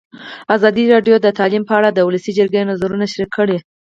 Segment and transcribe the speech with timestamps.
[0.55, 3.57] ازادي راډیو د تعلیم په اړه د ولسي جرګې نظرونه شریک کړي.